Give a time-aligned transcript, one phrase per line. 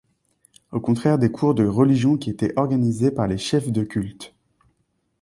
[0.71, 4.33] Au contraire des cours de religions qui étaient organisés par les chefs de cultes.